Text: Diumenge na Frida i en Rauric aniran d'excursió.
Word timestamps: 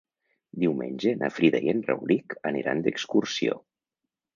Diumenge 0.63 1.13
na 1.21 1.29
Frida 1.37 1.63
i 1.67 1.71
en 1.75 1.85
Rauric 1.93 2.37
aniran 2.53 2.87
d'excursió. 2.89 3.65